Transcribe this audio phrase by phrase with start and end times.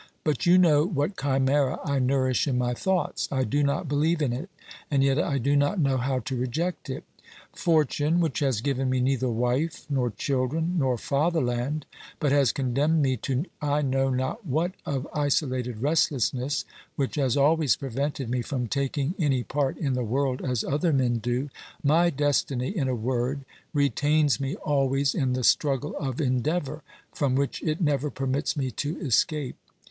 [0.23, 3.27] But you know what chimera I nourish in my thoughts.
[3.31, 4.49] I do not believe in it,
[4.89, 7.03] and yet I do not know how to reject it.
[7.53, 11.85] Fortune, which has given me neither wife, nor children, nor fatherland,
[12.19, 16.65] but has condemned me to I know not what of isolated restlessness,
[16.95, 21.19] which has always prevented me from taking any part in the world as other men
[21.19, 21.51] do;
[21.83, 23.41] my destiny, in a word,
[23.71, 26.81] retains me always in the struggle of endeavour,
[27.13, 29.57] from which it never permits me to escape.